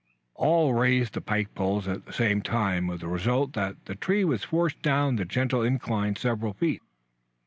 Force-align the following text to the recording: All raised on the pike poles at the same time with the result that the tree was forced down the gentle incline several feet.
All 0.33 0.73
raised 0.73 1.15
on 1.15 1.21
the 1.21 1.21
pike 1.21 1.53
poles 1.53 1.87
at 1.87 2.07
the 2.07 2.11
same 2.11 2.41
time 2.41 2.87
with 2.87 3.01
the 3.01 3.07
result 3.07 3.53
that 3.53 3.85
the 3.85 3.93
tree 3.93 4.23
was 4.25 4.43
forced 4.43 4.81
down 4.81 5.17
the 5.17 5.25
gentle 5.25 5.61
incline 5.61 6.15
several 6.15 6.53
feet. 6.53 6.81